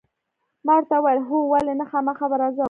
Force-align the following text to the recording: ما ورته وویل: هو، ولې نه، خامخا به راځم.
ما 0.65 0.71
ورته 0.75 0.95
وویل: 0.97 1.19
هو، 1.27 1.37
ولې 1.51 1.73
نه، 1.79 1.85
خامخا 1.91 2.25
به 2.31 2.37
راځم. 2.41 2.59